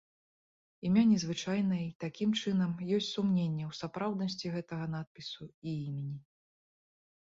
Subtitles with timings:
[0.87, 6.17] Імя незвычайнае і, такім чынам, ёсць сумненне ў сапраўднасці гэтага надпісу і імені.